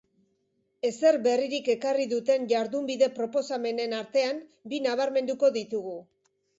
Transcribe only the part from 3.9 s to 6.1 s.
artean bi nabarmenduko ditugu.